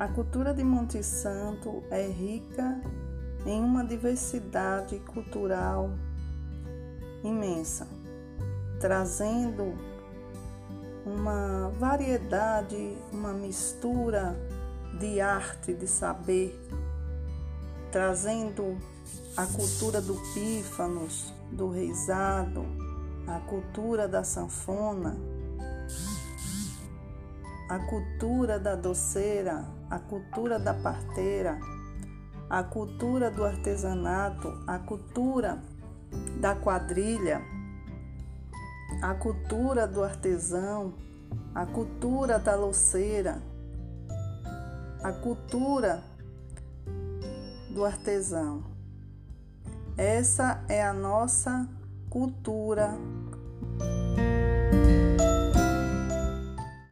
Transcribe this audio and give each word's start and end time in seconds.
A 0.00 0.06
cultura 0.06 0.54
de 0.54 0.62
Monte 0.62 1.02
Santo 1.02 1.82
é 1.90 2.06
rica 2.06 2.80
em 3.44 3.60
uma 3.60 3.84
diversidade 3.84 5.00
cultural 5.00 5.90
imensa, 7.24 7.88
trazendo 8.78 9.74
uma 11.04 11.70
variedade, 11.80 12.96
uma 13.10 13.32
mistura 13.32 14.36
de 15.00 15.20
arte, 15.20 15.74
de 15.74 15.88
saber, 15.88 16.56
trazendo 17.90 18.78
a 19.36 19.46
cultura 19.46 20.00
do 20.00 20.14
pífanos, 20.32 21.34
do 21.50 21.70
reizado, 21.70 22.64
a 23.26 23.40
cultura 23.40 24.06
da 24.06 24.22
sanfona, 24.22 25.16
a 27.68 27.78
cultura 27.80 28.58
da 28.58 28.74
doceira, 28.74 29.64
a 29.90 29.98
cultura 29.98 30.58
da 30.58 30.72
parteira, 30.72 31.58
a 32.48 32.62
cultura 32.62 33.30
do 33.30 33.44
artesanato, 33.44 34.48
a 34.66 34.78
cultura 34.78 35.62
da 36.40 36.54
quadrilha, 36.54 37.42
a 39.02 39.14
cultura 39.14 39.86
do 39.86 40.02
artesão, 40.02 40.94
a 41.54 41.66
cultura 41.66 42.38
da 42.38 42.56
louceira, 42.56 43.42
a 45.02 45.12
cultura 45.12 46.02
do 47.70 47.84
artesão. 47.84 48.64
Essa 49.96 50.64
é 50.68 50.82
a 50.82 50.92
nossa 50.94 51.68
cultura 52.08 52.96